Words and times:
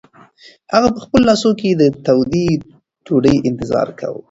هغه 0.73 0.87
په 0.95 0.99
خپلو 1.05 1.23
لاسو 1.29 1.49
کې 1.59 1.69
د 1.71 1.83
تودې 2.05 2.47
ډوډۍ 3.05 3.35
انتظار 3.49 3.87
کاوه. 3.99 4.19